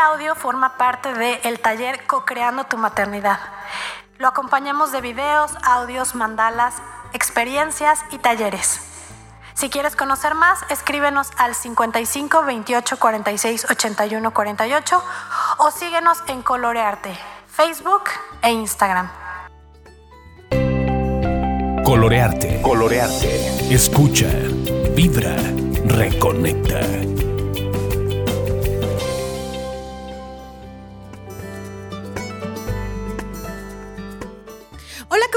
[0.00, 3.38] audio forma parte del taller Co-Creando tu Maternidad.
[4.18, 6.74] Lo acompañamos de videos, audios, mandalas,
[7.12, 8.80] experiencias y talleres.
[9.54, 15.04] Si quieres conocer más, escríbenos al 55 28 46 81 48
[15.58, 17.14] o síguenos en Colorearte,
[17.46, 18.04] Facebook
[18.42, 19.10] e Instagram.
[21.84, 22.62] Colorearte.
[22.62, 23.74] Colorearte.
[23.74, 24.28] Escucha.
[24.94, 25.34] Vibra.
[25.86, 26.80] Reconecta.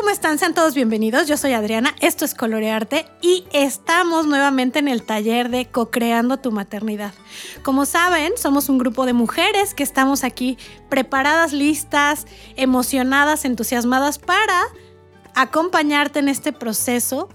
[0.04, 0.38] ¿Cómo están?
[0.38, 1.30] Sean todos bienvenidos.
[1.30, 6.52] Yo soy Adriana, esto es Colorearte y estamos nuevamente en el taller de Co-Creando tu
[6.52, 7.14] Maternidad.
[7.62, 10.58] Como saben, somos un grupo de mujeres que estamos aquí
[10.90, 14.64] preparadas, listas, emocionadas, entusiasmadas para
[15.36, 17.30] acompañarte en este proceso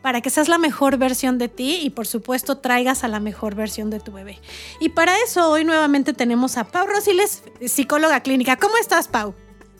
[0.00, 3.54] para que seas la mejor versión de ti y por supuesto traigas a la mejor
[3.54, 4.40] versión de tu bebé.
[4.80, 8.56] Y para eso hoy nuevamente tenemos a Pau Rosiles, psicóloga clínica.
[8.56, 9.34] ¿Cómo estás, Pau?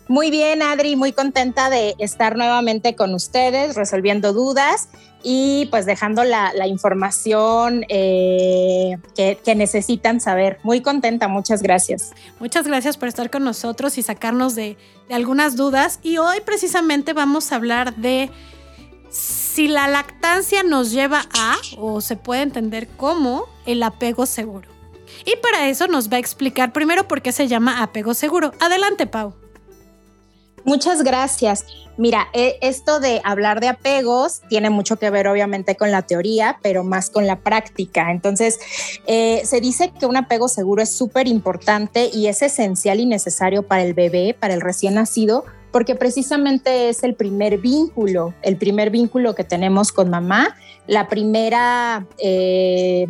[0.09, 4.89] Muy bien, Adri, muy contenta de estar nuevamente con ustedes, resolviendo dudas
[5.23, 10.59] y pues dejando la, información eh, que, necesitan saber.
[10.63, 12.13] Muy contenta, muchas gracias.
[12.41, 14.79] Muchas gracias por estar con nosotros y sacarnos de,
[15.09, 15.99] de algunas dudas.
[16.03, 18.31] Y hoy precisamente vamos a hablar de
[19.11, 24.69] si la lactancia nos lleva a, o se puede entender como, el apego seguro.
[25.27, 28.53] Y para eso nos va a explicar primero por qué se llama apego seguro.
[28.61, 29.35] Adelante, Pau.
[30.65, 31.65] Muchas gracias.
[31.99, 36.59] Mira, e, esto de hablar de apegos tiene mucho que ver obviamente con la teoría,
[36.63, 38.13] pero más con la práctica.
[38.13, 38.61] Entonces,
[39.07, 43.65] eh, se dice que un apego seguro es súper importante y es esencial y necesario
[43.65, 48.91] para el bebé, para el recién nacido, porque precisamente es el primer vínculo, el primer
[48.91, 50.57] vínculo que tenemos con mamá,
[50.87, 52.07] la primera...
[52.19, 53.09] Eh,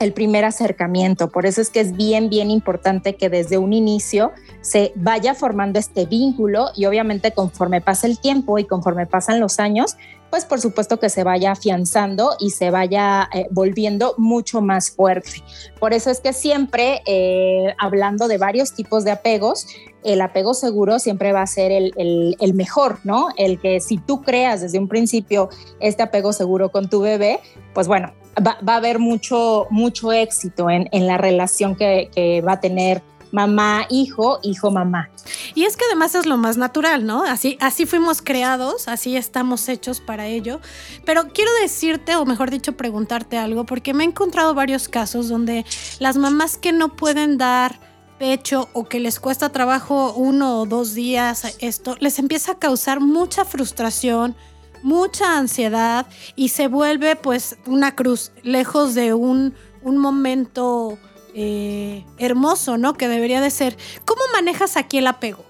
[0.00, 1.28] el primer acercamiento.
[1.30, 5.78] Por eso es que es bien, bien importante que desde un inicio se vaya formando
[5.78, 9.96] este vínculo y obviamente conforme pasa el tiempo y conforme pasan los años,
[10.30, 15.42] pues por supuesto que se vaya afianzando y se vaya eh, volviendo mucho más fuerte.
[15.78, 19.66] Por eso es que siempre, eh, hablando de varios tipos de apegos,
[20.04, 23.28] el apego seguro siempre va a ser el, mejor, ¿no?
[23.36, 27.40] El que si tú creas desde un principio este apego seguro con tu bebé,
[27.74, 28.12] pues bueno,
[28.46, 33.02] va, a haber mucho, mucho éxito en, la relación que va a tener
[33.32, 35.10] mamá, hijo, hijo, mamá.
[35.54, 37.24] Y es que además es lo más natural, ¿no?
[37.24, 40.60] Así, así fuimos creados, así estamos hechos para ello.
[41.04, 45.64] Pero quiero decirte, o mejor dicho, preguntarte algo, porque me he encontrado varios casos donde
[45.98, 47.80] las mamás que no pueden dar
[48.18, 53.00] pecho o que les cuesta trabajo uno o dos días esto, les empieza a causar
[53.00, 54.36] mucha frustración,
[54.82, 60.98] mucha ansiedad y se vuelve pues una cruz, lejos de un, un momento
[61.34, 62.94] eh, hermoso, ¿no?
[62.94, 63.76] Que debería de ser.
[64.04, 65.44] ¿Cómo manejas aquí el apego?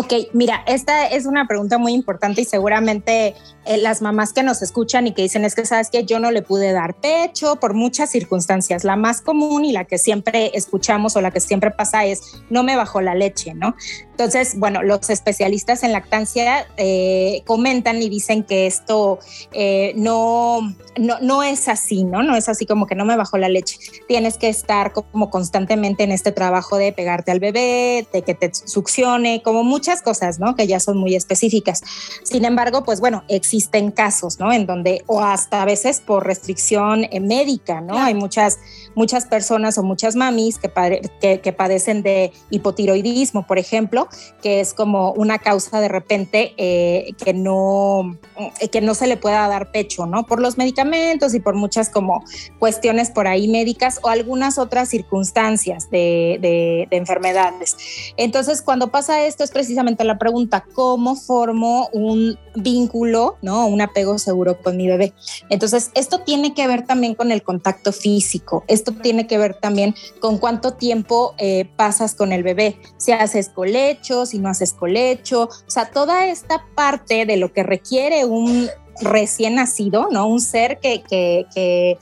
[0.00, 3.34] Ok, mira, esta es una pregunta muy importante y seguramente
[3.64, 6.30] eh, las mamás que nos escuchan y que dicen es que sabes que yo no
[6.30, 8.84] le pude dar pecho por muchas circunstancias.
[8.84, 12.62] La más común y la que siempre escuchamos o la que siempre pasa es no
[12.62, 13.74] me bajó la leche, ¿no?
[14.18, 19.20] Entonces, bueno, los especialistas en lactancia eh, comentan y dicen que esto
[19.52, 22.24] eh, no, no, no es así, ¿no?
[22.24, 23.78] No es así como que no me bajó la leche.
[24.08, 28.50] Tienes que estar como constantemente en este trabajo de pegarte al bebé, de que te
[28.52, 30.56] succione, como muchas cosas, ¿no?
[30.56, 31.82] Que ya son muy específicas.
[32.24, 34.52] Sin embargo, pues bueno, existe existen casos, ¿no?
[34.52, 37.98] En donde, o hasta a veces por restricción eh, médica, ¿no?
[37.98, 38.58] Hay muchas,
[38.94, 44.07] muchas personas o muchas mamis que, que, padecen de hipotiroidismo, por ejemplo,
[44.42, 48.18] que es como una causa de repente eh, que, no,
[48.60, 50.24] eh, que no se le pueda dar pecho, ¿no?
[50.24, 52.24] Por los medicamentos y por muchas como
[52.58, 57.76] cuestiones por ahí médicas o algunas otras circunstancias de, de, de enfermedades.
[58.16, 63.66] Entonces, cuando pasa esto es precisamente la pregunta, ¿cómo formo un vínculo, ¿no?
[63.66, 65.12] Un apego seguro con mi bebé.
[65.50, 69.94] Entonces, esto tiene que ver también con el contacto físico, esto tiene que ver también
[70.20, 75.44] con cuánto tiempo eh, pasas con el bebé, si haces colecho, si no haces colecho,
[75.44, 78.68] o sea, toda esta parte de lo que requiere un
[79.00, 80.26] recién nacido, ¿no?
[80.26, 81.98] Un ser que, que, que,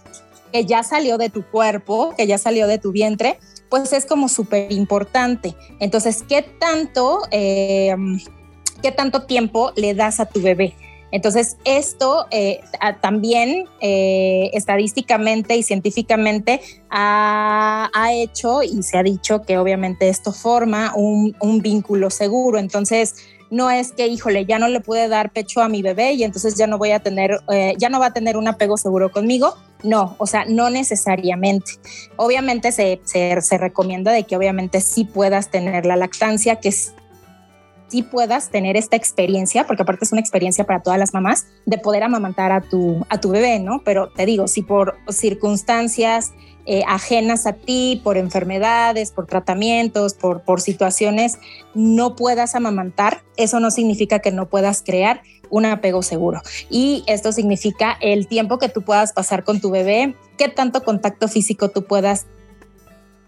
[0.64, 3.38] ya salió de tu cuerpo, que ya salió de tu vientre,
[3.68, 5.54] pues es como súper importante.
[5.80, 7.94] Entonces, ¿qué tanto, eh,
[8.80, 10.74] ¿qué tanto tiempo le das a tu bebé?
[11.12, 12.60] Entonces, esto eh,
[13.00, 16.60] también eh, estadísticamente y científicamente
[16.90, 22.58] ha, hecho y se ha dicho que obviamente esto forma un, vínculo seguro.
[22.58, 23.16] Entonces,
[23.50, 26.56] no es que, híjole, ya no le pude dar pecho a mi bebé y entonces
[26.56, 29.54] ya no voy a tener, eh, ya no va a tener un apego seguro conmigo.
[29.82, 31.72] No, o sea, no necesariamente.
[32.16, 36.72] Obviamente se, se, se recomienda de que obviamente sí puedas tener la lactancia, que
[37.88, 41.78] sí puedas tener esta experiencia, porque aparte es una experiencia para todas las mamás, de
[41.78, 43.82] poder amamantar a tu, a tu bebé, ¿no?
[43.84, 46.32] Pero te digo, si por circunstancias
[46.66, 51.38] eh, ajenas a ti, por enfermedades, por tratamientos, por, por situaciones,
[51.74, 56.40] no puedas amamantar, eso no significa que no puedas crear un apego seguro.
[56.68, 61.28] Y esto significa el tiempo que tú puedas pasar con tu bebé, qué tanto contacto
[61.28, 62.26] físico tú puedas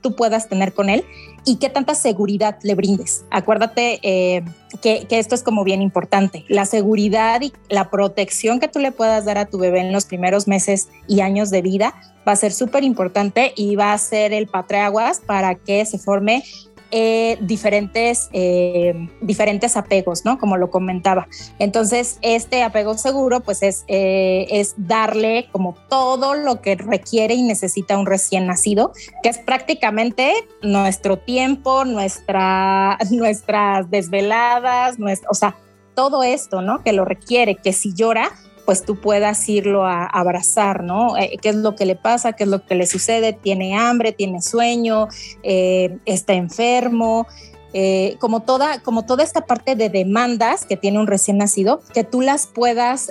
[0.00, 1.05] tú puedas tener con él
[1.45, 3.25] y qué tanta seguridad le brindes.
[3.31, 4.45] Acuérdate eh,
[4.83, 6.45] que, que, esto es como bien importante.
[6.49, 10.05] La seguridad y la protección que tú le puedas dar a tu bebé en los
[10.05, 11.95] primeros meses y años de vida
[12.27, 16.44] va a ser súper importante y va a ser el patreaguas para que se forme
[16.90, 20.38] eh, diferentes, eh, diferentes apegos, ¿no?
[20.38, 21.29] Como lo comentaba.
[21.58, 27.43] Entonces, este apego seguro, pues es, eh, es darle como todo lo que requiere y
[27.43, 28.93] necesita un recién nacido,
[29.23, 30.32] que es prácticamente
[30.62, 34.96] nuestro tiempo, nuestra, nuestras desveladas,
[35.31, 35.56] o sea,
[35.94, 36.82] todo esto, ¿no?
[36.82, 38.31] Que lo requiere, que si llora,
[38.69, 41.17] pues tú puedas irlo a, abrazar, ¿no?
[41.17, 42.35] Eh, ¿Qué es lo que le pasa?
[42.35, 43.32] ¿Qué es lo que le sucede?
[43.32, 44.12] ¿Tiene hambre?
[44.12, 45.09] ¿Tiene sueño?
[45.43, 47.26] Eh, ¿Está enfermo?
[47.73, 52.05] Eh, como, toda, como toda esta parte de demandas que tiene un recién nacido, que
[52.05, 53.11] tú las puedas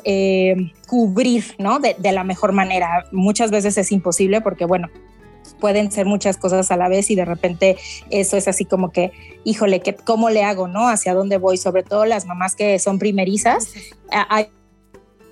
[0.86, 1.80] cubrir, ¿no?
[1.80, 3.08] De, de la mejor manera.
[3.12, 4.90] Muchas veces es imposible porque, bueno,
[5.60, 7.78] pueden ser muchas cosas a la vez y de repente
[8.12, 9.12] eso es así como que,
[9.44, 10.88] híjole, ¿cómo le hago, no?
[10.88, 11.58] ¿Hacia dónde voy?
[11.58, 13.74] Sobre todo las mamás que son primerizas,
[14.12, 14.50] hay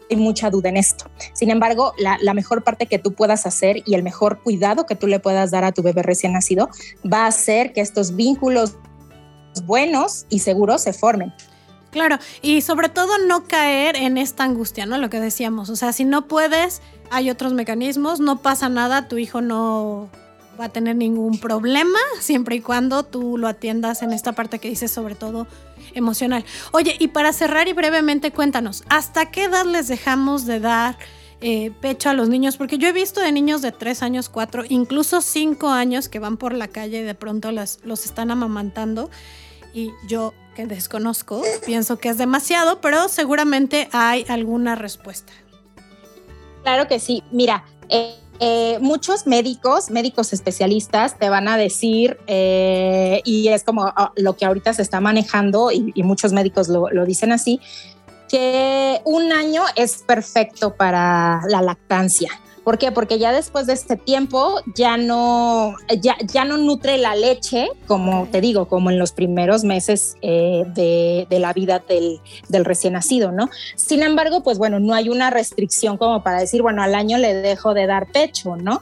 [0.09, 1.05] hay mucha duda en esto.
[1.33, 5.07] Sin embargo, la, mejor parte que tú puedas hacer y el mejor cuidado que tú
[5.07, 6.69] le puedas dar a tu bebé recién nacido
[7.11, 8.77] va a hacer que estos vínculos
[9.65, 11.33] buenos y seguros se formen.
[11.91, 14.97] Claro, y sobre todo no caer en esta angustia, ¿no?
[14.97, 19.17] Lo que decíamos, o sea, si no puedes, hay otros mecanismos, no pasa nada, tu
[19.17, 20.09] hijo no
[20.59, 24.69] va a tener ningún problema, siempre y cuando tú lo atiendas en esta parte que
[24.69, 25.47] dices sobre todo
[25.93, 26.45] emocional.
[26.71, 30.97] Oye, y para cerrar y brevemente cuéntanos, ¿hasta qué edad les dejamos de dar
[31.41, 32.57] eh, pecho a los niños?
[32.57, 36.37] Porque yo he visto de niños de 3 años, 4, incluso 5 años que van
[36.37, 39.09] por la calle y de pronto los están amamantando
[39.73, 45.33] y yo que desconozco, pienso que es demasiado, pero seguramente hay alguna respuesta.
[46.63, 47.23] Claro que sí.
[47.29, 53.85] Mira, eh, eh, muchos médicos, médicos especialistas, te van a decir, eh, y es como
[53.85, 57.59] ah, lo que ahorita se está manejando, y, muchos médicos lo, lo, dicen así,
[58.29, 62.29] que un año es perfecto para la lactancia.
[62.65, 62.91] ¿Por qué?
[62.91, 68.27] Porque ya después de este tiempo ya no, ya, ya no nutre la leche, como
[68.31, 72.19] te digo, como en los primeros meses eh, de, de, la vida del,
[72.49, 73.51] del, recién nacido, ¿no?
[73.75, 77.35] Sin embargo, pues bueno, no hay una restricción como para decir, bueno, al año le
[77.35, 78.81] dejo de dar pecho, ¿no?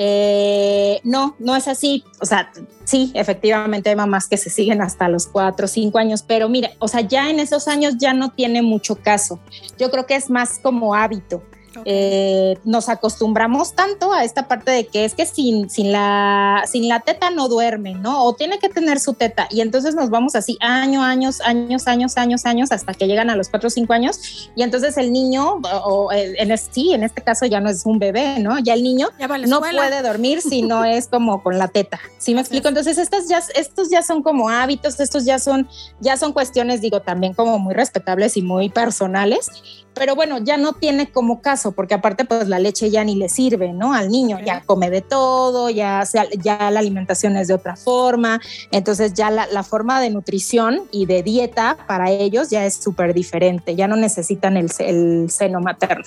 [0.00, 2.04] Eh, no, no es así.
[2.20, 2.50] O sea,
[2.84, 6.76] sí, efectivamente hay mamás que se siguen hasta los cuatro o cinco años, pero mire,
[6.78, 9.40] o sea, ya en esos años ya no tiene mucho caso.
[9.76, 11.42] Yo creo que es más como hábito.
[11.84, 16.88] Eh, nos acostumbramos tanto a esta parte de que es que sin, sin, la, sin
[16.88, 18.24] la teta no duerme, ¿no?
[18.24, 19.46] O tiene que tener su teta.
[19.50, 23.36] Y entonces nos vamos así años, años, años, años, años, años, hasta que llegan a
[23.36, 24.50] los cuatro o cinco años.
[24.54, 28.38] Y entonces el niño, o en sí, en este caso ya no es un bebé,
[28.38, 28.58] ¿no?
[28.58, 29.08] Ya el niño
[29.46, 32.00] no puede dormir si no es como con la teta.
[32.18, 32.68] ¿Sí me explico?
[32.68, 35.68] Entonces estas ya, estos ya son como hábitos, estos ya son,
[36.00, 39.50] ya son cuestiones, digo, también como muy respetables y muy personales
[39.98, 43.28] pero bueno, ya no tiene como caso, porque aparte pues la leche ya ni le
[43.28, 43.94] sirve, ¿no?
[43.94, 46.02] Al niño ya come de todo, ya,
[46.38, 51.06] ya la alimentación es de otra forma, entonces ya la, la forma de nutrición y
[51.06, 56.04] de dieta para ellos ya es súper diferente, ya no necesitan el, el seno materno.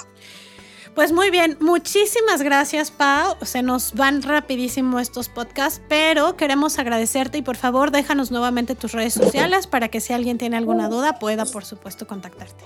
[0.96, 3.38] Pues muy bien, muchísimas gracias Pau.
[3.44, 8.92] Se nos van rapidísimo estos podcasts, pero queremos agradecerte y por favor déjanos nuevamente tus
[8.92, 12.66] redes sociales para que si alguien tiene alguna duda pueda por supuesto contactarte.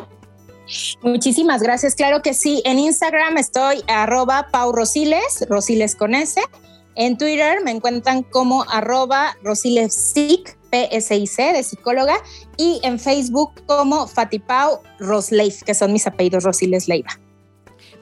[1.02, 1.96] Muchísimas gracias.
[1.96, 2.62] Claro que sí.
[2.66, 6.42] En Instagram estoy arroba Pau Rosiles, Rosiles con S.
[6.96, 12.16] En Twitter me encuentran como arroba Rosilesic, P-S-I-C, de psicóloga.
[12.58, 17.20] Y en Facebook como Fatipau Rosleif, que son mis apellidos Rosiles Leiva.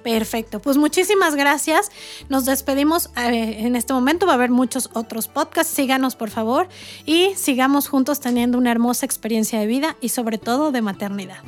[0.04, 1.90] Perfecto, pues muchísimas gracias.
[2.28, 4.26] Nos despedimos eh, en este momento.
[4.26, 5.74] Va a haber muchos otros podcasts.
[5.74, 6.68] Síganos, por favor,
[7.06, 11.44] y sigamos juntos teniendo una hermosa experiencia de vida y sobre todo de maternidad.